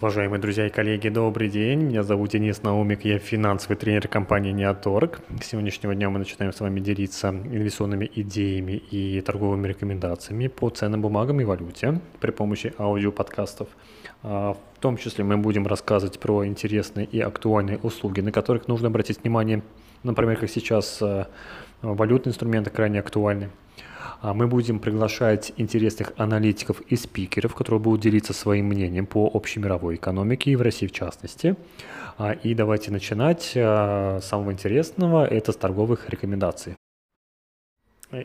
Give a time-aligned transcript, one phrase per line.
[0.00, 1.80] Уважаемые друзья и коллеги, добрый день.
[1.80, 5.18] Меня зовут Денис Наумик, я финансовый тренер компании Неоторг.
[5.42, 11.02] С сегодняшнего дня мы начинаем с вами делиться инвестиционными идеями и торговыми рекомендациями по ценным
[11.02, 13.66] бумагам и валюте при помощи аудиоподкастов.
[14.22, 18.86] А, в том числе мы будем рассказывать про интересные и актуальные услуги, на которых нужно
[18.86, 19.64] обратить внимание.
[20.04, 21.26] Например, как сейчас а,
[21.82, 23.50] валютные инструменты крайне актуальны.
[24.20, 29.94] А мы будем приглашать интересных аналитиков и спикеров, которые будут делиться своим мнением по общемировой
[29.94, 31.54] экономике и в России в частности.
[32.16, 36.74] А, и давайте начинать а, с самого интересного, это с торговых рекомендаций.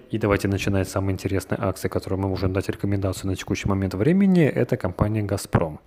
[0.09, 3.93] И давайте начинать с самой интересной акции, которую мы можем дать рекомендацию на текущий момент
[3.93, 5.79] времени, это компания «Газпром».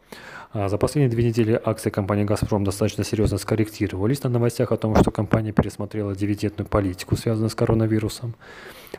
[0.53, 5.11] За последние две недели акции компании «Газпром» достаточно серьезно скорректировались на новостях о том, что
[5.11, 8.35] компания пересмотрела дивидендную политику, связанную с коронавирусом.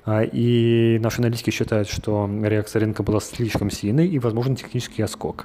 [0.05, 5.43] А, и наши аналитики считают, что реакция рынка была слишком сильной и, возможно, технический отскок.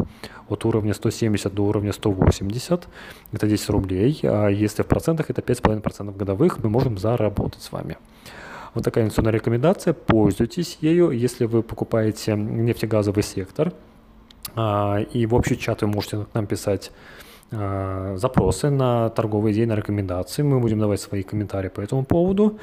[0.49, 2.89] От уровня 170 до уровня 180–
[3.33, 4.21] это 10 рублей.
[4.23, 7.97] А если в процентах, это 5,5% годовых мы можем заработать с вами.
[8.75, 9.93] Вот такая инвестиционная рекомендация.
[9.93, 13.73] Пользуйтесь ею, если вы покупаете нефтегазовый сектор–
[14.55, 16.93] а, и в общий чат вы можете нам писать
[17.53, 20.43] запросы на торговые идеи, на рекомендации.
[20.43, 22.59] Мы будем давать свои комментарии по этому поводу.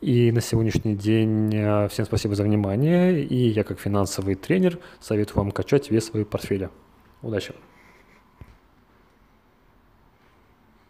[0.00, 3.22] И на сегодняшний день а, всем спасибо за внимание.
[3.22, 6.70] И я как финансовый тренер советую вам качать вес своего портфеля.
[7.22, 7.54] Удачи!